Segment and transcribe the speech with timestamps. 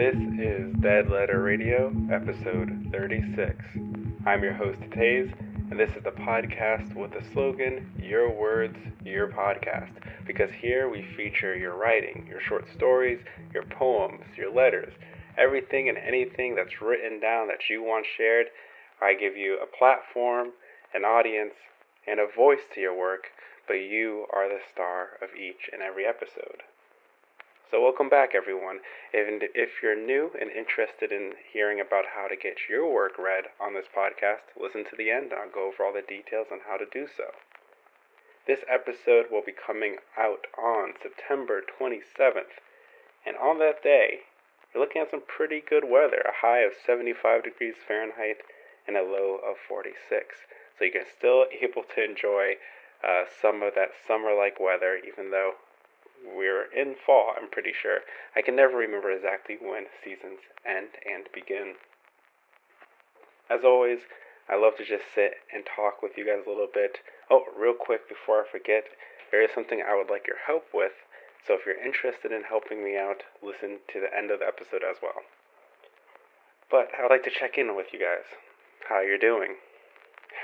[0.00, 3.54] This is Dead Letter Radio, episode 36.
[4.24, 5.30] I'm your host, Taze,
[5.70, 9.92] and this is the podcast with the slogan, Your Words, Your Podcast.
[10.26, 13.20] Because here we feature your writing, your short stories,
[13.52, 14.94] your poems, your letters,
[15.36, 18.46] everything and anything that's written down that you want shared.
[19.02, 20.52] I give you a platform,
[20.94, 21.56] an audience,
[22.06, 23.24] and a voice to your work,
[23.68, 26.62] but you are the star of each and every episode.
[27.70, 28.80] So, welcome back, everyone.
[29.14, 33.44] And if you're new and interested in hearing about how to get your work read
[33.60, 35.30] on this podcast, listen to the end.
[35.32, 37.30] I'll go over all the details on how to do so.
[38.44, 42.58] This episode will be coming out on September 27th.
[43.24, 44.26] And on that day,
[44.74, 48.42] you're looking at some pretty good weather a high of 75 degrees Fahrenheit
[48.88, 49.94] and a low of 46.
[50.76, 52.58] So, you can still able to enjoy
[53.06, 55.54] uh, some of that summer like weather, even though
[56.24, 58.00] we're in fall, I'm pretty sure.
[58.36, 61.74] I can never remember exactly when seasons end and begin.
[63.48, 64.00] As always,
[64.48, 66.98] I love to just sit and talk with you guys a little bit.
[67.30, 68.84] Oh, real quick before I forget,
[69.30, 70.92] there is something I would like your help with.
[71.46, 74.82] So if you're interested in helping me out, listen to the end of the episode
[74.82, 75.22] as well.
[76.70, 78.26] But I would like to check in with you guys.
[78.88, 79.56] How you're doing?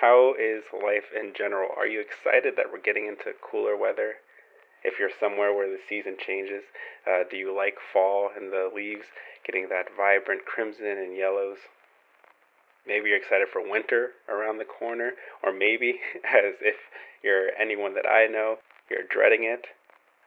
[0.01, 1.71] How is life in general?
[1.77, 4.17] Are you excited that we're getting into cooler weather?
[4.87, 6.63] If you're somewhere where the season changes,
[7.07, 9.07] uh, do you like fall and the leaves
[9.45, 11.59] getting that vibrant crimson and yellows?
[12.87, 16.77] Maybe you're excited for winter around the corner, or maybe, as if
[17.23, 18.57] you're anyone that I know,
[18.89, 19.67] you're dreading it.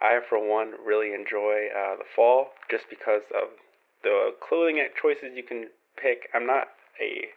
[0.01, 3.49] I, for one, really enjoy uh, the fall just because of
[4.03, 6.29] the clothing choices you can pick.
[6.33, 6.67] I'm not
[6.99, 7.27] a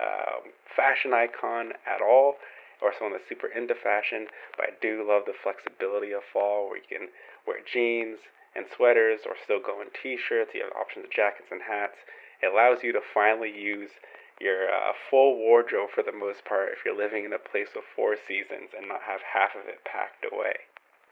[0.00, 2.34] um, fashion icon at all,
[2.82, 6.78] or someone that's super into fashion, but I do love the flexibility of fall where
[6.78, 7.08] you can
[7.46, 8.18] wear jeans
[8.54, 10.52] and sweaters or still go in t-shirts.
[10.54, 11.98] You have options of jackets and hats.
[12.42, 13.90] It allows you to finally use
[14.40, 17.84] your uh, full wardrobe for the most part if you're living in a place with
[17.94, 20.56] four seasons and not have half of it packed away.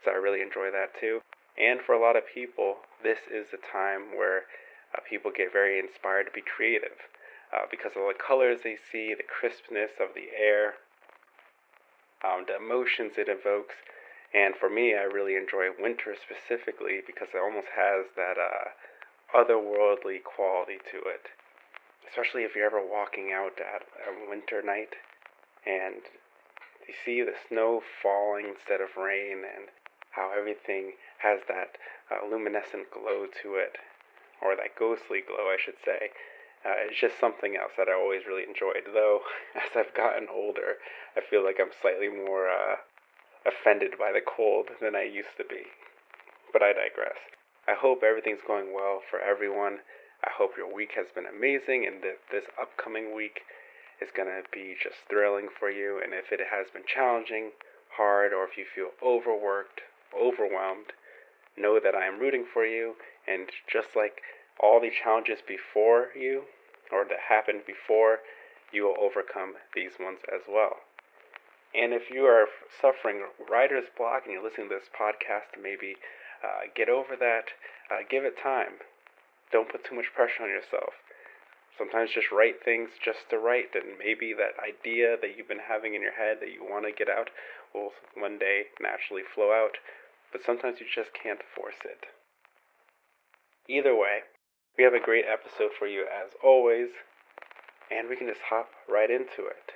[0.03, 1.21] So I really enjoy that too.
[1.57, 4.49] And for a lot of people, this is the time where
[4.95, 6.97] uh, people get very inspired to be creative
[7.53, 10.75] uh, because of the colors they see, the crispness of the air,
[12.23, 13.75] um, the emotions it evokes.
[14.33, 18.69] And for me, I really enjoy winter specifically because it almost has that uh,
[19.33, 21.33] otherworldly quality to it.
[22.07, 24.95] Especially if you're ever walking out at a winter night
[25.65, 26.01] and
[26.87, 29.69] you see the snow falling instead of rain and
[30.11, 31.77] how everything has that
[32.09, 33.77] uh, luminescent glow to it,
[34.41, 36.09] or that ghostly glow, I should say.
[36.65, 38.83] Uh, it's just something else that I always really enjoyed.
[38.93, 39.21] Though,
[39.55, 40.75] as I've gotten older,
[41.15, 42.83] I feel like I'm slightly more uh,
[43.47, 45.71] offended by the cold than I used to be.
[46.51, 47.19] But I digress.
[47.67, 49.79] I hope everything's going well for everyone.
[50.23, 53.41] I hope your week has been amazing and that this upcoming week
[54.01, 56.01] is going to be just thrilling for you.
[56.03, 57.51] And if it has been challenging,
[57.95, 59.81] hard, or if you feel overworked,
[60.11, 60.91] overwhelmed,
[61.55, 62.95] know that I am rooting for you.
[63.27, 64.23] And just like
[64.59, 66.43] all the challenges before you
[66.91, 68.19] or that happened before,
[68.71, 70.77] you will overcome these ones as well.
[71.73, 72.47] And if you are
[72.81, 75.95] suffering writer's block and you're listening to this podcast, maybe
[76.43, 77.53] uh, get over that.
[77.91, 78.81] Uh, give it time.
[79.51, 80.93] Don't put too much pressure on yourself.
[81.77, 85.95] Sometimes just write things just to write, and maybe that idea that you've been having
[85.95, 87.29] in your head that you want to get out
[87.73, 89.77] will one day naturally flow out.
[90.31, 92.05] But sometimes you just can't force it.
[93.69, 94.27] Either way,
[94.79, 96.87] we have a great episode for you as always,
[97.91, 99.73] and we can just hop right into it.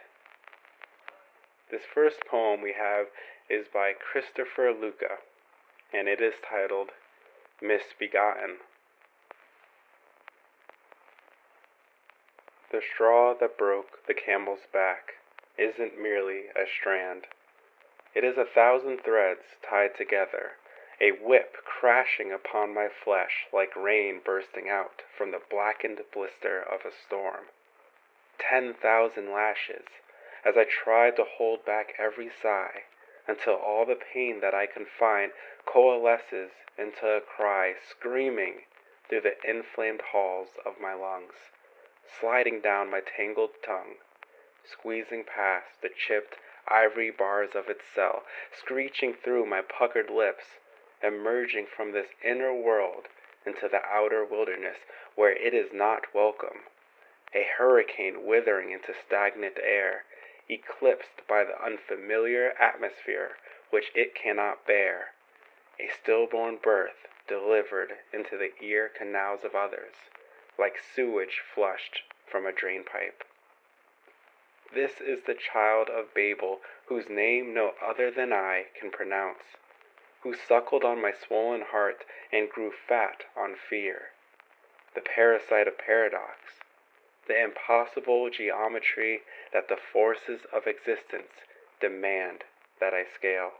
[1.69, 3.07] This first poem we have
[3.49, 5.19] is by Christopher Luca,
[5.93, 6.91] and it is titled
[7.61, 8.59] Misbegotten.
[12.71, 15.15] The straw that broke the camel's back
[15.57, 17.23] isn't merely a strand.
[18.15, 20.62] It is a thousand threads tied together
[21.01, 26.85] a whip crashing upon my flesh like rain bursting out from the blackened blister of
[26.85, 27.45] a storm.
[28.37, 29.87] Ten thousand lashes
[30.45, 32.83] as I tried to hold back every sigh
[33.27, 35.31] until all the pain that I can find
[35.65, 38.65] coalesces into a cry screaming
[39.09, 41.51] through the inflamed halls of my lungs,
[42.19, 43.95] sliding down my tangled tongue,
[44.63, 46.37] squeezing past the chipped
[46.67, 50.59] ivory bars of its cell, screeching through my puckered lips
[51.03, 53.07] emerging from this inner world
[53.45, 54.77] into the outer wilderness
[55.15, 56.63] where it is not welcome.
[57.35, 60.05] A hurricane withering into stagnant air,
[60.49, 63.31] eclipsed by the unfamiliar atmosphere
[63.69, 65.13] which it cannot bear.
[65.79, 69.95] A stillborn birth delivered into the ear canals of others,
[70.59, 73.23] like sewage flushed from a drain pipe.
[74.73, 79.57] This is the child of Babel, whose name no other than I can pronounce,
[80.23, 84.13] who suckled on my swollen heart and grew fat on fear,
[84.95, 86.63] the parasite of paradox,
[87.27, 89.21] the impossible geometry
[89.53, 91.43] that the forces of existence
[91.79, 92.43] demand
[92.79, 93.51] that I scale.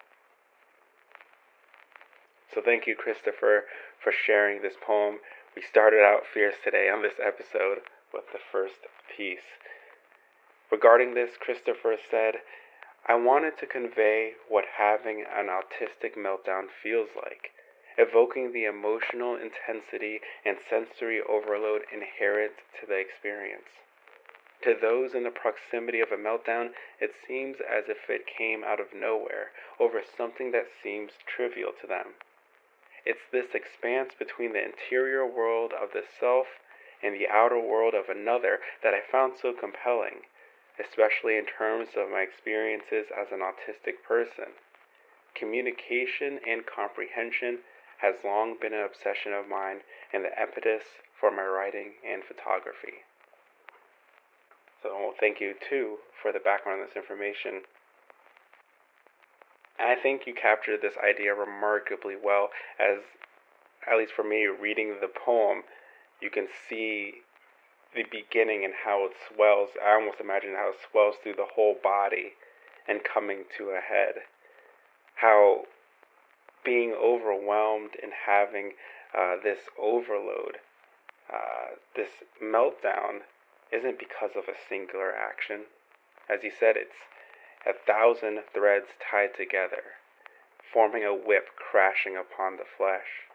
[2.54, 3.66] So thank you, Christopher,
[4.02, 5.20] for sharing this poem.
[5.56, 7.80] We started out fierce today on this episode
[8.14, 9.60] with the first piece.
[10.72, 12.36] Regarding this, Christopher said,
[13.06, 17.52] I wanted to convey what having an autistic meltdown feels like,
[17.98, 23.68] evoking the emotional intensity and sensory overload inherent to the experience.
[24.62, 28.80] To those in the proximity of a meltdown, it seems as if it came out
[28.80, 32.16] of nowhere over something that seems trivial to them.
[33.06, 36.48] It's this expanse between the interior world of the self
[37.02, 40.24] and the outer world of another that I found so compelling,
[40.80, 44.58] especially in terms of my experiences as an autistic person.
[45.36, 47.60] Communication and comprehension
[47.98, 49.80] has long been an obsession of mine
[50.12, 50.84] and the impetus
[51.20, 53.06] for my writing and photography.
[54.82, 57.62] So, thank you too for the background on this information.
[59.80, 62.50] And I think you captured this idea remarkably well,
[62.80, 63.00] as,
[63.90, 65.64] at least for me, reading the poem,
[66.22, 67.24] you can see
[67.96, 69.70] the beginning and how it swells.
[69.84, 72.34] I almost imagine how it swells through the whole body
[72.88, 74.26] and coming to a head.
[75.16, 75.64] How
[76.66, 78.74] being overwhelmed and having
[79.18, 80.58] uh, this overload,
[81.32, 82.10] uh, this
[82.42, 83.22] meltdown,
[83.72, 85.62] isn't because of a singular action.
[86.30, 86.96] As you said, it's
[87.66, 90.00] a thousand threads tied together,
[90.72, 93.28] forming a whip crashing upon the flesh,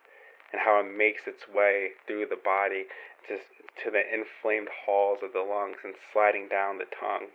[0.53, 2.87] and how it makes its way through the body
[3.27, 3.37] to,
[3.83, 7.29] to the inflamed halls of the lungs and sliding down the tongue.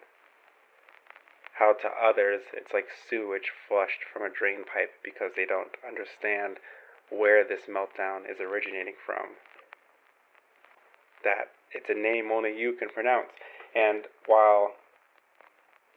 [1.59, 6.57] How to others it's like sewage flushed from a drain pipe because they don't understand
[7.09, 9.37] where this meltdown is originating from.
[11.23, 13.29] That it's a name only you can pronounce.
[13.75, 14.73] And while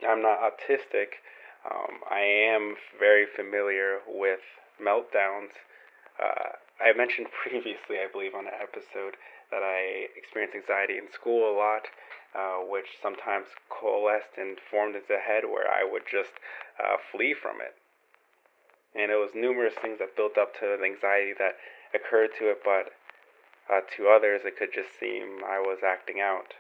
[0.05, 1.25] I'm not autistic.
[1.65, 4.41] Um, I am very familiar with
[4.83, 5.57] meltdowns.
[6.21, 9.17] Uh, I mentioned previously, I believe, on an episode
[9.51, 11.87] that I experienced anxiety in school a lot,
[12.35, 16.33] uh, which sometimes coalesced and formed into a head where I would just
[16.83, 17.77] uh, flee from it.
[18.95, 21.57] And it was numerous things that built up to the anxiety that
[21.95, 22.93] occurred to it, but
[23.71, 26.55] uh, to others it could just seem I was acting out.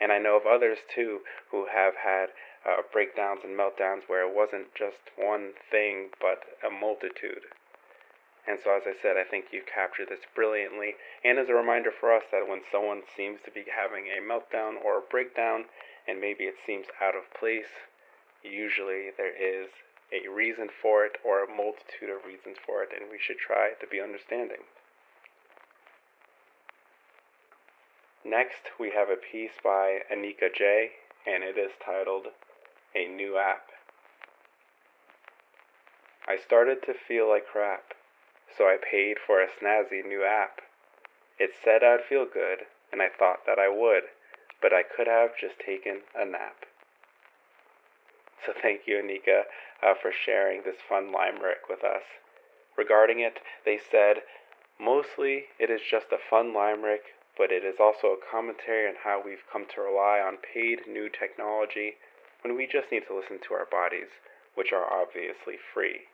[0.00, 2.30] And I know of others too who have had
[2.66, 7.46] uh, breakdowns and meltdowns where it wasn't just one thing, but a multitude.
[8.46, 11.92] And so, as I said, I think you captured this brilliantly, and as a reminder
[11.92, 15.66] for us that when someone seems to be having a meltdown or a breakdown,
[16.08, 17.70] and maybe it seems out of place,
[18.42, 19.68] usually there is
[20.12, 23.72] a reason for it or a multitude of reasons for it, and we should try
[23.80, 24.66] to be understanding.
[28.24, 30.90] Next, we have a piece by Anika J,
[31.26, 32.26] and it is titled
[32.94, 33.70] A New App.
[36.26, 37.94] I started to feel like crap,
[38.56, 40.60] so I paid for a snazzy new app.
[41.38, 44.04] It said I'd feel good, and I thought that I would,
[44.60, 46.66] but I could have just taken a nap.
[48.44, 49.42] So thank you, Anika,
[49.82, 52.02] uh, for sharing this fun limerick with us.
[52.76, 54.22] Regarding it, they said,
[54.80, 59.22] mostly it is just a fun limerick but it is also a commentary on how
[59.24, 61.96] we've come to rely on paid new technology
[62.42, 64.08] when we just need to listen to our bodies,
[64.54, 66.11] which are obviously free.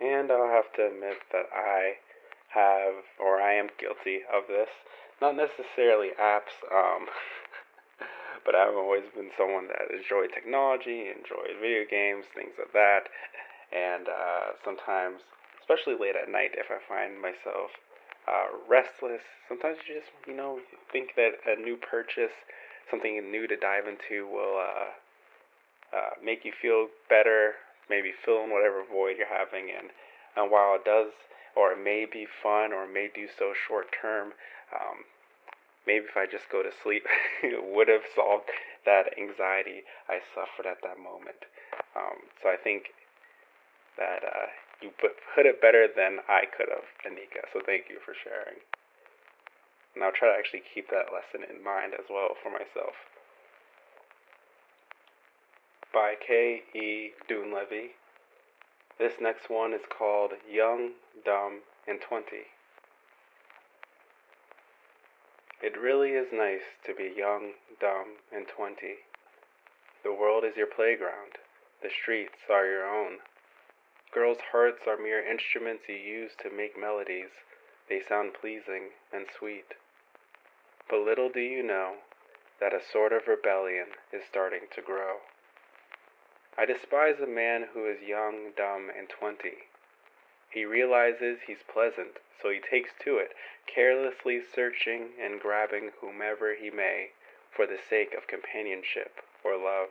[0.00, 2.00] And I'll have to admit that I
[2.54, 4.68] have, or I am guilty of this.
[5.20, 7.06] Not necessarily apps, um,
[8.46, 13.12] but I've always been someone that enjoyed technology, enjoyed video games, things like that.
[13.70, 15.20] And uh, sometimes,
[15.60, 17.70] especially late at night, if I find myself
[18.26, 19.22] uh, restless.
[19.48, 20.60] Sometimes you just, you know,
[20.92, 22.34] think that a new purchase,
[22.90, 27.54] something new to dive into, will uh, uh, make you feel better,
[27.90, 29.68] maybe fill in whatever void you're having.
[29.74, 29.90] And,
[30.38, 31.10] and while it does,
[31.58, 34.32] or it may be fun, or may do so short term,
[34.70, 35.02] um,
[35.86, 37.04] maybe if I just go to sleep,
[37.42, 38.48] it would have solved
[38.86, 41.44] that anxiety I suffered at that moment.
[41.98, 42.94] Um, so I think
[43.98, 44.48] that uh,
[44.80, 47.44] you put, put it better than I could have, Anika.
[47.52, 48.62] So thank you for sharing.
[49.94, 52.94] And I'll try to actually keep that lesson in mind as well for myself.
[55.92, 56.62] By K.
[56.72, 57.10] E.
[57.28, 57.96] Dunleavy.
[58.98, 60.92] This next one is called Young,
[61.24, 62.46] Dumb, and Twenty.
[65.60, 69.02] It really is nice to be young, dumb, and twenty.
[70.04, 71.36] The world is your playground.
[71.82, 73.18] The streets are your own.
[74.14, 77.34] Girls' hearts are mere instruments you use to make melodies.
[77.88, 79.74] They sound pleasing and sweet.
[80.88, 81.96] But little do you know
[82.60, 85.16] that a sort of rebellion is starting to grow.
[86.60, 89.64] I despise a man who is young, dumb, and twenty.
[90.50, 93.32] He realizes he's pleasant, so he takes to it,
[93.66, 97.12] carelessly searching and grabbing whomever he may
[97.50, 99.88] for the sake of companionship or love.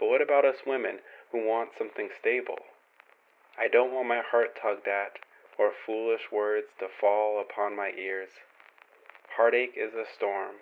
[0.00, 0.98] But what about us women
[1.30, 2.58] who want something stable?
[3.56, 5.20] I don't want my heart tugged at
[5.56, 8.30] or foolish words to fall upon my ears.
[9.36, 10.56] Heartache is a storm,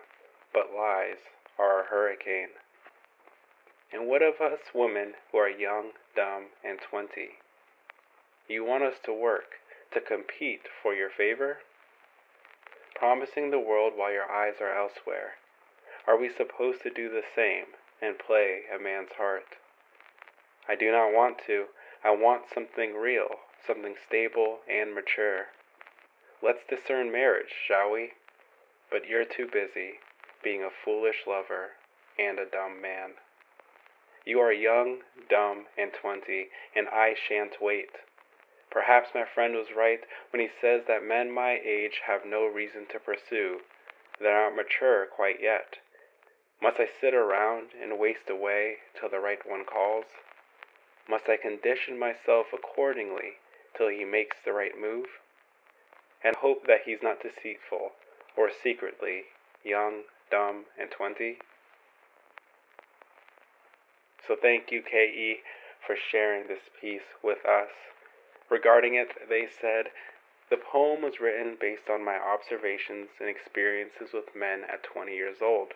[0.53, 2.51] but lies are a hurricane.
[3.93, 7.39] And what of us women who are young, dumb, and twenty?
[8.49, 9.61] You want us to work,
[9.93, 11.59] to compete for your favor?
[12.95, 15.35] Promising the world while your eyes are elsewhere.
[16.07, 19.57] Are we supposed to do the same and play a man's heart?
[20.69, 21.67] I do not want to.
[22.05, 23.29] I want something real,
[23.67, 25.47] something stable and mature.
[26.43, 28.13] Let's discern marriage, shall we?
[28.91, 29.99] But you're too busy
[30.43, 31.71] being a foolish lover
[32.19, 33.15] and a dumb man.
[34.27, 34.99] You are young,
[35.31, 37.91] dumb, and twenty, and I shan't wait.
[38.71, 42.87] Perhaps my friend was right when he says that men my age have no reason
[42.91, 43.61] to pursue.
[44.19, 45.77] They aren't mature quite yet.
[46.61, 50.07] Must I sit around and waste away till the right one calls?
[51.09, 53.39] Must I condition myself accordingly
[53.77, 55.07] till he makes the right move?
[56.25, 57.93] And hope that he's not deceitful
[58.37, 59.27] or secretly
[59.63, 61.39] young, dumb, and twenty?
[64.27, 65.41] So thank you, K.E.,
[65.87, 67.71] for sharing this piece with us.
[68.51, 69.87] Regarding it, they said,
[70.51, 75.39] the poem was written based on my observations and experiences with men at 20 years
[75.43, 75.75] old,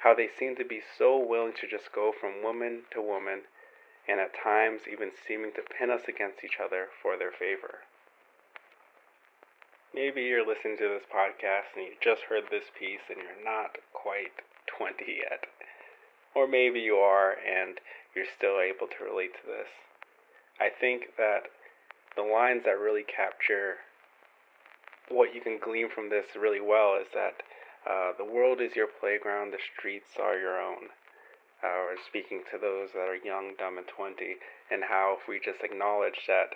[0.00, 3.42] how they seemed to be so willing to just go from woman to woman,
[4.08, 7.80] and at times even seeming to pin us against each other for their favor.
[9.94, 13.78] Maybe you're listening to this podcast and you just heard this piece and you're not
[13.92, 15.46] quite 20 yet.
[16.36, 17.80] Or maybe you are and
[18.14, 19.72] you're still able to relate to this.
[20.60, 21.48] I think that
[22.14, 23.80] the lines that really capture
[25.08, 27.40] what you can glean from this really well is that
[27.88, 30.92] uh, the world is your playground, the streets are your own.
[31.64, 34.36] Uh, or speaking to those that are young, dumb, and 20,
[34.70, 36.52] and how if we just acknowledge that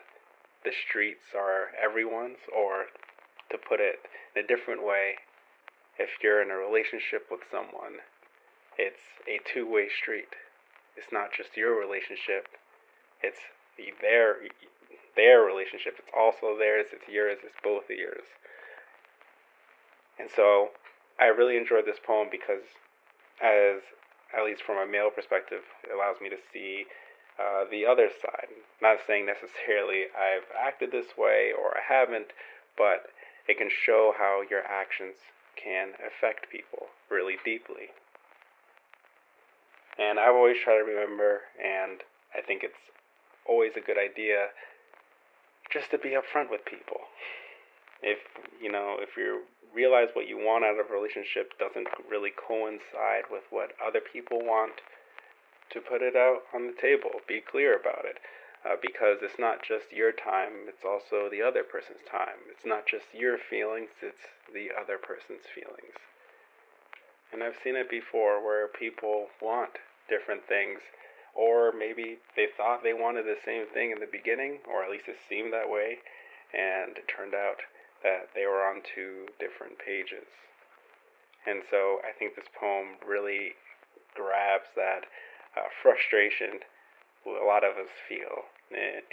[0.62, 2.84] the streets are everyone's, or
[3.48, 3.96] to put it
[4.36, 5.16] in a different way,
[5.98, 8.04] if you're in a relationship with someone,
[8.78, 10.34] it's a two way street.
[10.96, 12.48] It's not just your relationship,
[13.22, 13.38] it's
[14.00, 14.36] their
[15.16, 15.94] their relationship.
[15.98, 18.26] It's also theirs, it's yours, it's both of yours.
[20.18, 20.70] And so
[21.18, 22.64] I really enjoyed this poem because,
[23.42, 23.82] as
[24.36, 26.86] at least from a male perspective, it allows me to see
[27.38, 28.48] uh, the other side.
[28.82, 32.32] Not saying necessarily I've acted this way or I haven't,
[32.76, 33.10] but
[33.48, 35.16] it can show how your actions
[35.56, 37.90] can affect people really deeply.
[39.98, 42.00] And I've always tried to remember, and
[42.36, 42.90] I think it's
[43.46, 44.48] always a good idea
[45.72, 47.00] just to be upfront with people.
[48.02, 48.18] If
[48.60, 49.42] you know, if you
[49.74, 54.40] realize what you want out of a relationship doesn't really coincide with what other people
[54.40, 54.80] want,
[55.70, 57.22] to put it out on the table.
[57.26, 58.18] Be clear about it.
[58.60, 62.44] Uh, because it's not just your time, it's also the other person's time.
[62.50, 65.96] It's not just your feelings, it's the other person's feelings.
[67.32, 70.80] And I've seen it before where people want different things
[71.34, 75.08] or maybe they thought they wanted the same thing in the beginning, or at least
[75.08, 75.98] it seemed that way,
[76.52, 77.62] and it turned out
[78.02, 80.26] that they were on two different pages.
[81.46, 83.54] And so I think this poem really
[84.14, 85.06] grabs that
[85.56, 86.60] uh, frustration
[87.26, 88.48] a lot of us feel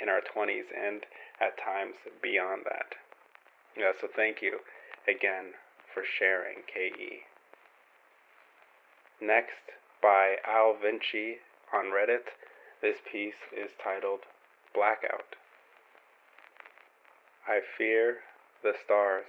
[0.02, 1.04] in our 20s and
[1.42, 2.96] at times beyond that.
[3.76, 4.60] Yeah, so thank you
[5.08, 5.54] again
[5.94, 7.24] for sharing, KE.
[9.20, 11.38] Next, by Al Vinci
[11.74, 12.30] on Reddit.
[12.82, 14.22] This piece is titled
[14.76, 15.36] Blackout.
[17.48, 18.18] I fear
[18.62, 19.26] the stars.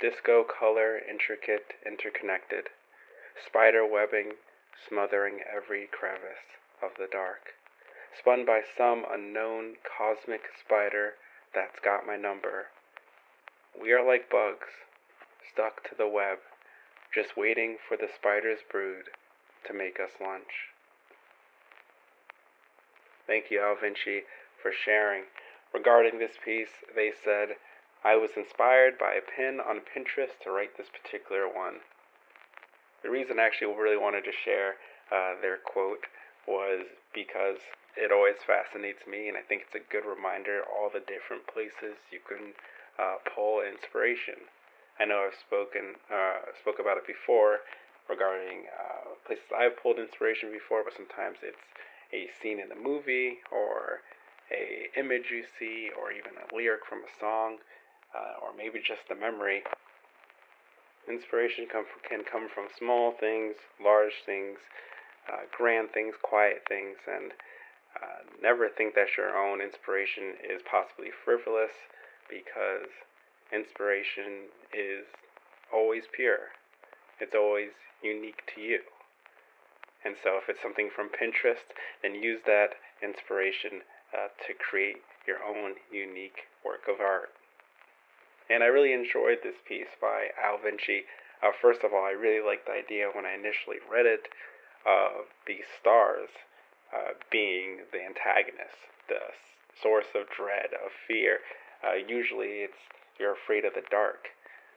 [0.00, 2.68] Disco color, intricate, interconnected.
[3.46, 4.32] Spider webbing
[4.86, 7.54] smothering every crevice of the dark.
[8.18, 11.14] Spun by some unknown cosmic spider
[11.54, 12.66] that's got my number.
[13.80, 14.68] We are like bugs,
[15.50, 16.38] stuck to the web,
[17.14, 19.10] just waiting for the spider's brood
[19.66, 20.72] to make us lunch.
[23.26, 24.22] Thank you, Al Vinci,
[24.60, 25.24] for sharing.
[25.74, 27.56] Regarding this piece, they said,
[28.04, 31.80] I was inspired by a pin on Pinterest to write this particular one.
[33.02, 34.76] The reason I actually really wanted to share
[35.12, 36.06] uh, their quote
[36.46, 37.58] was because
[37.96, 41.98] it always fascinates me, and I think it's a good reminder all the different places
[42.10, 42.54] you can
[42.98, 44.48] uh, pull inspiration.
[44.98, 47.62] I know I've spoken uh, spoke about it before
[48.08, 51.62] regarding uh, places I've pulled inspiration before, but sometimes it's
[52.12, 54.00] a scene in the movie or
[54.50, 57.58] a image you see or even a lyric from a song
[58.16, 59.62] uh, or maybe just a memory.
[61.08, 64.58] Inspiration come from, can come from small things, large things,
[65.28, 67.32] uh, grand things, quiet things, and
[67.96, 71.72] uh, never think that your own inspiration is possibly frivolous
[72.28, 72.92] because
[73.52, 75.06] inspiration is
[75.72, 76.52] always pure.
[77.20, 77.70] It's always
[78.02, 78.80] unique to you.
[80.04, 83.82] And so if it's something from Pinterest, then use that inspiration
[84.14, 87.30] uh, to create your own unique work of art.
[88.48, 91.04] And I really enjoyed this piece by Al Vinci.
[91.42, 94.28] Uh, first of all, I really liked the idea when I initially read it
[94.86, 96.30] of these stars
[96.94, 99.36] uh, being the antagonists, the
[99.82, 101.40] source of dread, of fear.
[101.84, 102.88] Uh, usually it's
[103.18, 104.28] you're afraid of the dark,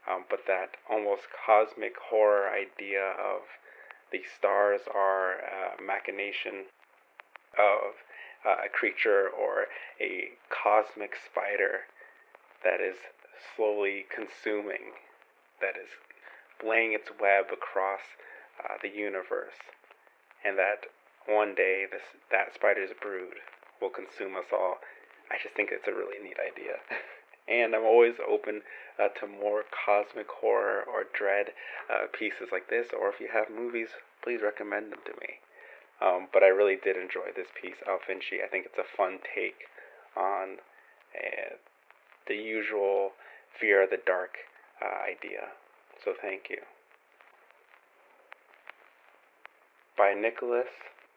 [0.09, 3.41] um, but that almost cosmic horror idea of
[4.11, 6.65] the stars are a machination
[7.57, 8.01] of
[8.45, 9.67] uh, a creature or
[9.99, 11.87] a cosmic spider
[12.63, 12.97] that is
[13.55, 14.97] slowly consuming,
[15.61, 15.89] that is
[16.65, 18.01] laying its web across
[18.63, 19.57] uh, the universe,
[20.45, 20.85] and that
[21.27, 23.37] one day this that spider's brood
[23.81, 24.77] will consume us all.
[25.31, 26.77] I just think it's a really neat idea.
[27.47, 28.61] and I'm always open
[28.99, 31.47] uh, to more cosmic horror or dread
[31.89, 33.89] uh, pieces like this, or if you have movies,
[34.23, 35.39] please recommend them to me.
[36.01, 38.41] Um, but I really did enjoy this piece, Al Vinci.
[38.43, 39.67] I think it's a fun take
[40.15, 40.57] on
[41.15, 41.55] uh,
[42.27, 43.11] the usual
[43.59, 44.37] fear of the dark
[44.81, 45.49] uh, idea.
[46.03, 46.61] So thank you.
[49.97, 50.69] By Nicholas,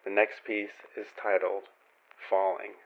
[0.05, 1.65] the next piece is titled
[2.29, 2.77] Falling.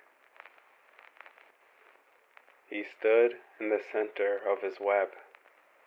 [2.69, 5.09] He stood in the center of his web,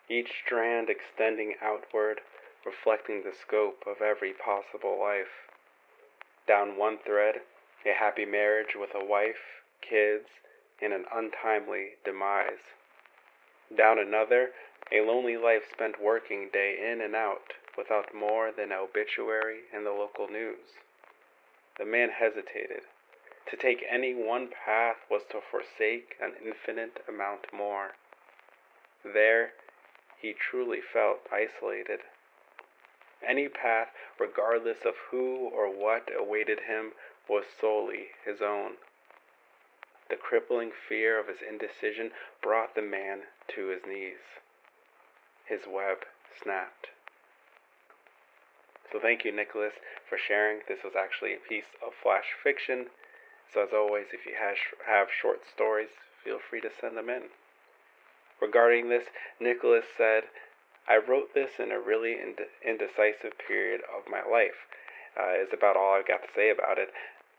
[0.08, 2.20] each strand extending outward,
[2.64, 5.48] reflecting the scope of every possible life.
[6.46, 7.42] Down one thread,
[7.84, 10.28] a happy marriage with a wife, kids,
[10.80, 12.74] and an untimely demise
[13.76, 14.50] down another,
[14.90, 19.84] a lonely life spent working day in and out without more than an obituary in
[19.84, 20.76] the local news.
[21.78, 22.82] The man hesitated.
[23.52, 27.92] To take any one path was to forsake an infinite amount more.
[29.04, 29.52] There,
[30.18, 32.00] he truly felt isolated.
[33.22, 33.88] Any path,
[34.18, 36.92] regardless of who or what awaited him,
[37.28, 38.78] was solely his own.
[40.08, 42.12] The crippling fear of his indecision
[42.42, 44.40] brought the man to his knees.
[45.44, 45.98] His web
[46.42, 46.88] snapped.
[48.90, 49.74] So thank you, Nicholas,
[50.08, 50.60] for sharing.
[50.68, 52.86] This was actually a piece of flash fiction.
[53.52, 55.90] So as always, if you have short stories,
[56.24, 57.28] feel free to send them in.
[58.40, 59.04] Regarding this,
[59.38, 60.24] Nicholas said,
[60.88, 64.66] I wrote this in a really ind- indecisive period of my life.
[65.14, 66.88] Uh, is about all I've got to say about it.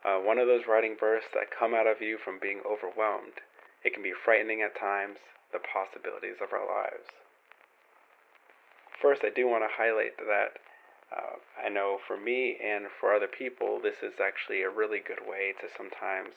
[0.05, 3.41] Uh, one of those writing bursts that come out of you from being overwhelmed.
[3.83, 5.17] It can be frightening at times,
[5.51, 7.09] the possibilities of our lives.
[9.01, 10.61] First, I do want to highlight that
[11.15, 15.27] uh, I know for me and for other people, this is actually a really good
[15.27, 16.35] way to sometimes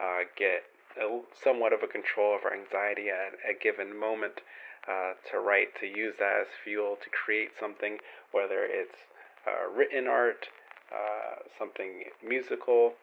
[0.00, 0.64] uh, get
[1.00, 4.40] a, somewhat of a control of our anxiety at a given moment
[4.88, 7.98] uh, to write, to use that as fuel to create something,
[8.32, 9.08] whether it's
[9.46, 10.48] uh, written art,
[10.92, 12.94] uh, something musical,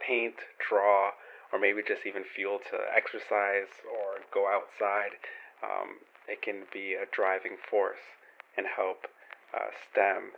[0.00, 1.10] paint, draw,
[1.52, 5.14] or maybe just even fuel to exercise or go outside.
[5.62, 8.18] Um, it can be a driving force
[8.56, 9.06] and help
[9.54, 10.32] uh, stem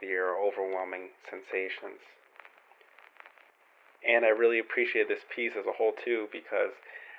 [0.00, 2.00] your overwhelming sensations.
[4.06, 6.72] And I really appreciate this piece as a whole too because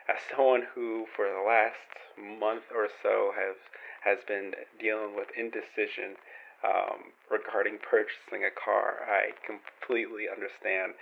[0.08, 1.76] as someone who for the last
[2.18, 3.56] month or so has
[4.04, 6.16] has been dealing with indecision
[6.64, 9.04] um, regarding purchasing a car.
[9.04, 10.94] I completely understand.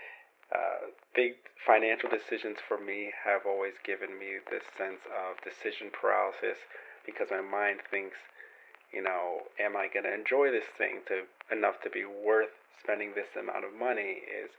[0.54, 1.34] Uh, big
[1.66, 6.58] financial decisions for me have always given me this sense of decision paralysis
[7.06, 8.18] because my mind thinks,
[8.96, 13.12] you know, am I going to enjoy this thing to enough to be worth spending
[13.14, 14.24] this amount of money?
[14.24, 14.52] Is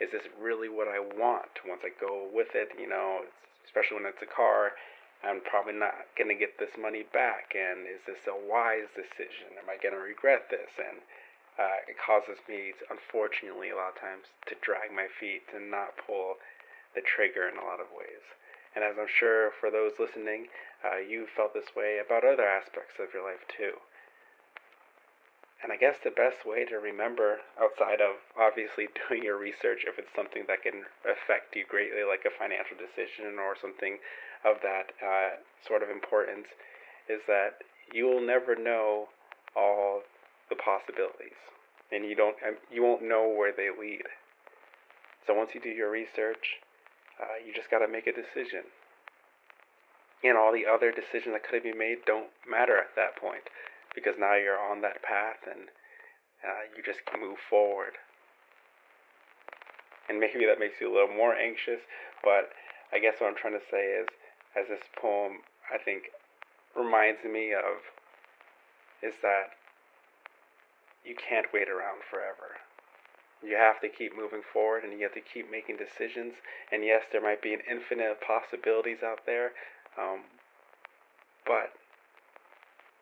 [0.00, 2.70] is this really what I want once I go with it?
[2.78, 3.26] You know,
[3.66, 4.72] especially when it's a car
[5.22, 7.52] I'm probably not going to get this money back.
[7.52, 9.52] And is this a wise decision?
[9.60, 10.72] Am I going to regret this?
[10.80, 11.04] And
[11.60, 15.68] uh, it causes me, to, unfortunately, a lot of times to drag my feet and
[15.68, 16.40] not pull
[16.96, 18.24] the trigger in a lot of ways.
[18.74, 20.46] And as I'm sure for those listening,
[20.84, 23.82] uh, you felt this way about other aspects of your life too.
[25.62, 29.98] And I guess the best way to remember, outside of obviously doing your research, if
[29.98, 33.98] it's something that can affect you greatly, like a financial decision or something
[34.44, 36.48] of that uh, sort of importance,
[37.08, 37.60] is that
[37.92, 39.08] you will never know
[39.54, 40.00] all
[40.48, 41.36] the possibilities,
[41.92, 42.36] and you don't,
[42.70, 44.06] you won't know where they lead.
[45.26, 46.62] So once you do your research,
[47.20, 48.64] uh, you just got to make a decision.
[50.24, 53.44] And all the other decisions that could have been made don't matter at that point
[53.94, 55.68] because now you're on that path and
[56.44, 57.96] uh, you just move forward.
[60.08, 61.80] And maybe that makes you a little more anxious,
[62.24, 62.50] but
[62.92, 64.08] I guess what I'm trying to say is,
[64.58, 66.10] as this poem, I think,
[66.74, 67.86] reminds me of,
[69.02, 69.54] is that
[71.04, 72.58] you can't wait around forever.
[73.42, 76.34] You have to keep moving forward and you have to keep making decisions.
[76.70, 79.52] And yes, there might be an infinite of possibilities out there,
[79.98, 80.24] um,
[81.46, 81.72] but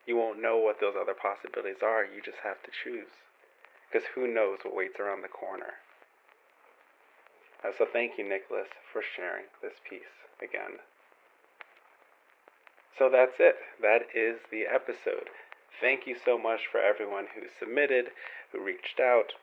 [0.07, 2.05] you won't know what those other possibilities are.
[2.05, 3.11] You just have to choose.
[3.90, 5.81] Because who knows what waits around the corner.
[7.64, 10.79] Uh, so thank you, Nicholas, for sharing this piece again.
[12.96, 13.57] So that's it.
[13.81, 15.31] That is the episode.
[15.81, 18.07] Thank you so much for everyone who submitted,
[18.53, 19.35] who reached out.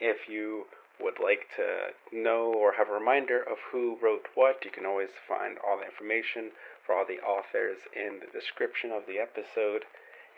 [0.00, 0.66] If you
[1.00, 5.10] would like to know or have a reminder of who wrote what, you can always
[5.26, 6.50] find all the information
[6.84, 9.84] for all the authors in the description of the episode.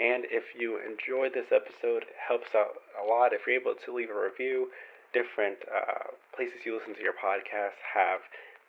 [0.00, 3.94] And if you enjoyed this episode, it helps out a lot if you're able to
[3.94, 4.68] leave a review.
[5.12, 8.20] Different uh, places you listen to your podcast have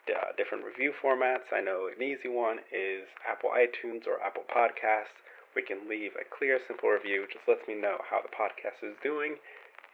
[0.08, 1.52] uh, different review formats.
[1.52, 5.20] I know an easy one is Apple iTunes or Apple Podcasts.
[5.54, 7.26] We can leave a clear, simple review.
[7.30, 9.36] Just lets me know how the podcast is doing,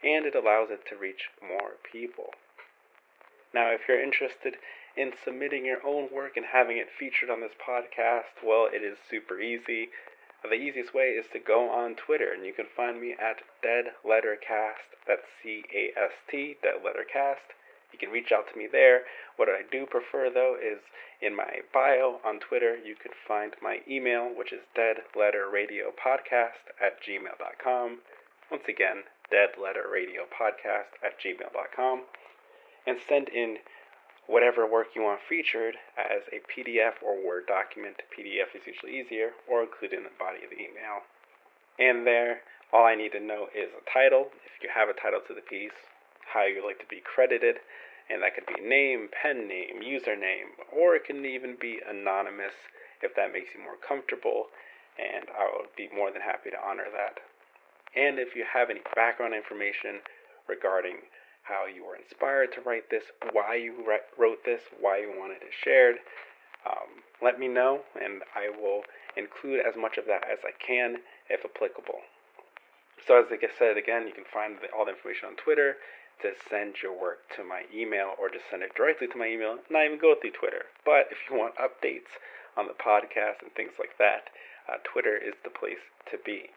[0.03, 2.33] and it allows it to reach more people.
[3.53, 4.57] Now, if you're interested
[4.97, 8.97] in submitting your own work and having it featured on this podcast, well, it is
[9.09, 9.89] super easy.
[10.43, 13.85] The easiest way is to go on Twitter, and you can find me at Dead
[14.03, 14.93] Letter Cast.
[15.07, 17.55] That's C A S T, Dead Letter Cast.
[17.91, 19.03] You can reach out to me there.
[19.37, 20.79] What I do prefer, though, is
[21.21, 27.99] in my bio on Twitter, you can find my email, which is deadletterradiopodcast at gmail.com.
[28.51, 32.03] Once again, deadletterradiopodcast at gmail.com.
[32.87, 33.57] And send in
[34.27, 38.01] whatever work you want featured as a PDF or Word document.
[38.13, 41.05] PDF is usually easier, or include in the body of the email.
[41.77, 45.19] And there, all I need to know is a title, if you have a title
[45.27, 45.77] to the piece,
[46.33, 47.57] how you like to be credited,
[48.09, 52.53] and that could be name, pen name, username, or it can even be anonymous
[53.01, 54.47] if that makes you more comfortable,
[54.97, 57.19] and I would be more than happy to honor that.
[57.95, 60.01] And if you have any background information
[60.47, 60.97] regarding
[61.43, 63.73] how you were inspired to write this, why you
[64.17, 65.97] wrote this, why you wanted it shared.
[66.65, 68.81] Um, let me know, and I will
[69.15, 70.97] include as much of that as I can,
[71.29, 72.01] if applicable.
[73.05, 75.77] So, as I said again, you can find the, all the information on Twitter
[76.21, 79.59] to send your work to my email or just send it directly to my email,
[79.69, 80.65] not even go through Twitter.
[80.83, 82.17] But if you want updates
[82.57, 84.31] on the podcast and things like that,
[84.67, 86.49] uh, Twitter is the place to be.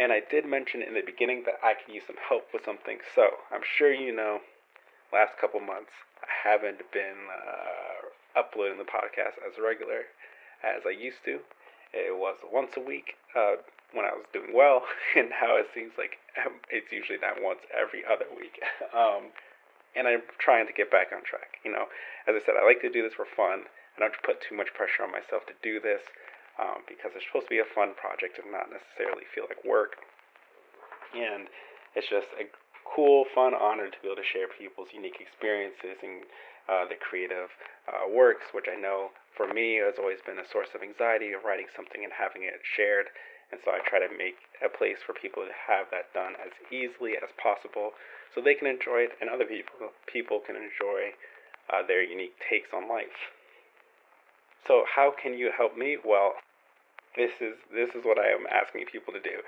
[0.00, 3.04] And I did mention in the beginning that I could use some help with something.
[3.14, 4.40] So I'm sure you know,
[5.12, 5.92] last couple months
[6.24, 10.08] I haven't been uh, uploading the podcast as regular
[10.64, 11.44] as I used to.
[11.92, 13.60] It was once a week uh,
[13.92, 16.16] when I was doing well, and now it seems like
[16.70, 18.56] it's usually not once every other week.
[18.96, 19.36] um,
[19.92, 21.60] and I'm trying to get back on track.
[21.60, 21.92] You know,
[22.24, 23.68] as I said, I like to do this for fun.
[23.98, 26.00] I don't put too much pressure on myself to do this
[26.60, 29.96] um, because it's supposed to be a fun project and not necessarily feel like work.
[31.16, 31.48] And
[31.96, 32.46] it's just a
[32.84, 36.28] cool, fun honor to be able to share people's unique experiences and
[36.68, 37.50] uh, the creative
[37.88, 41.42] uh, works, which I know for me has always been a source of anxiety of
[41.42, 43.10] writing something and having it shared.
[43.50, 46.54] And so I try to make a place for people to have that done as
[46.70, 47.96] easily as possible
[48.30, 51.10] so they can enjoy it and other people people can enjoy
[51.66, 53.34] uh, their unique takes on life.
[54.70, 55.98] So how can you help me?
[55.98, 56.38] Well,
[57.16, 59.42] this is this is what I am asking people to do.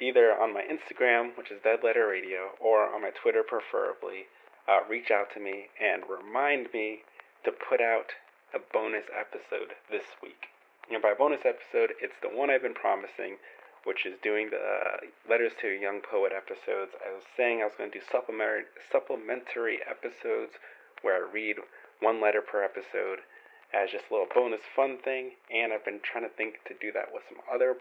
[0.00, 4.26] Either on my Instagram, which is Dead Letter Radio, or on my Twitter, preferably,
[4.66, 7.00] uh, reach out to me and remind me
[7.44, 8.10] to put out
[8.54, 10.48] a bonus episode this week.
[10.90, 13.38] And by bonus episode, it's the one I've been promising,
[13.84, 16.92] which is doing the Letters to a Young Poet episodes.
[16.98, 20.58] I was saying I was going to do supplementary supplementary episodes
[21.02, 21.56] where I read
[22.00, 23.20] one letter per episode
[23.74, 25.32] as just a little bonus fun thing.
[25.52, 27.76] And I've been trying to think to do that with some other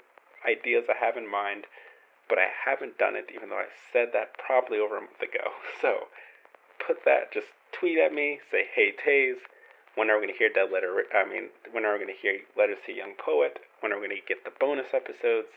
[0.47, 1.65] ideas I have in mind,
[2.27, 5.51] but I haven't done it, even though I said that probably over a month ago.
[5.81, 6.07] So
[6.85, 9.41] put that, just tweet at me, say, hey, Taze,
[9.95, 11.03] when are we going to hear Dead Letter?
[11.13, 13.59] I mean, when are we going to hear Letters to Young Poet?
[13.81, 15.49] When are we going to get the bonus episodes?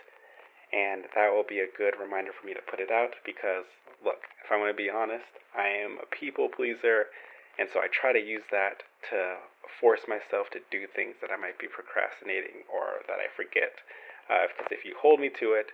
[0.73, 3.69] And that will be a good reminder for me to put it out because,
[4.05, 7.15] look, if I'm going to be honest, I am a people pleaser,
[7.59, 9.39] and so I try to use that to
[9.81, 13.83] force myself to do things that I might be procrastinating or that I forget.
[14.31, 15.71] Uh, because if you hold me to it,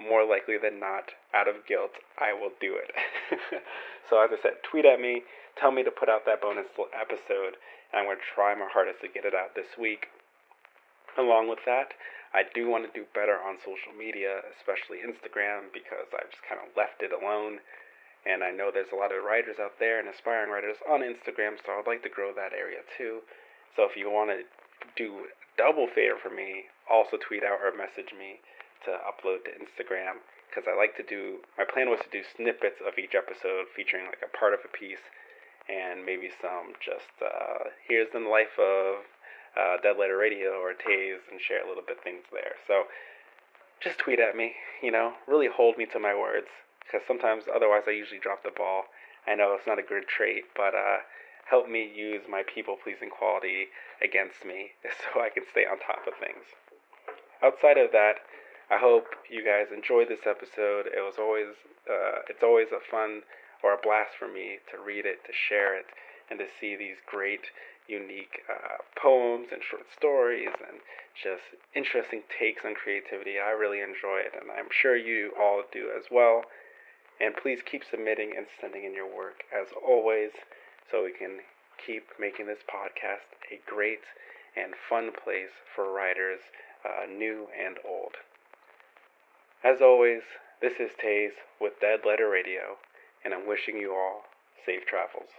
[0.00, 2.90] more likely than not, out of guilt, I will do it.
[4.10, 5.22] so, as I said, tweet at me,
[5.54, 7.60] tell me to put out that bonus episode,
[7.92, 10.08] and I'm going to try my hardest to get it out this week.
[11.18, 11.92] Along with that,
[12.32, 16.58] I do want to do better on social media, especially Instagram, because I've just kind
[16.58, 17.60] of left it alone.
[18.24, 21.58] And I know there's a lot of writers out there and aspiring writers on Instagram,
[21.58, 23.26] so I'd like to grow that area too.
[23.74, 24.46] So if you want to
[24.94, 25.26] do
[25.58, 28.38] double favor for me, also tweet out or message me
[28.86, 31.42] to upload to Instagram because I like to do.
[31.58, 34.70] My plan was to do snippets of each episode featuring like a part of a
[34.70, 35.02] piece
[35.68, 39.06] and maybe some just uh, here's the life of
[39.56, 42.58] uh, Dead Letter Radio or Taze and share a little bit things there.
[42.66, 42.84] So
[43.80, 46.48] just tweet at me, you know, really hold me to my words
[46.84, 48.84] because sometimes otherwise I usually drop the ball.
[49.26, 51.06] I know it's not a good trait, but uh,
[51.46, 53.68] help me use my people pleasing quality
[54.02, 56.44] against me so I can stay on top of things.
[57.42, 58.22] Outside of that,
[58.70, 60.86] I hope you guys enjoyed this episode.
[60.86, 61.54] It was always,
[61.90, 63.22] uh, it's always a fun
[63.62, 65.86] or a blast for me to read it, to share it,
[66.30, 67.52] and to see these great,
[67.86, 70.80] unique uh, poems and short stories and
[71.12, 71.42] just
[71.74, 73.38] interesting takes on creativity.
[73.38, 76.44] I really enjoy it, and I'm sure you all do as well.
[77.22, 80.32] And please keep submitting and sending in your work as always
[80.90, 81.38] so we can
[81.84, 84.00] keep making this podcast a great
[84.56, 86.40] and fun place for writers,
[86.84, 88.16] uh, new and old.
[89.62, 90.22] As always,
[90.60, 92.78] this is Taze with Dead Letter Radio,
[93.24, 94.24] and I'm wishing you all
[94.66, 95.30] safe travels.